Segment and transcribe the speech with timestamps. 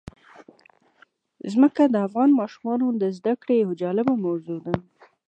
[1.51, 4.73] ځمکه د افغان ماشومانو د زده کړې یوه جالبه موضوع ده.